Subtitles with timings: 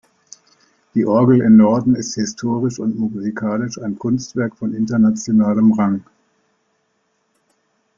[0.95, 6.03] Die Orgel in Norden ist historisch und musikalisch ein Kunstwerk von internationalem Rang.